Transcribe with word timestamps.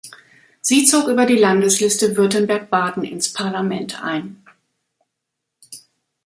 Sie 0.61 0.85
zog 0.85 1.09
über 1.09 1.27
die 1.27 1.37
Landesliste 1.37 2.17
Württemberg-Baden 2.17 3.03
ins 3.03 3.31
Parlament 3.31 4.01
ein. 4.03 4.43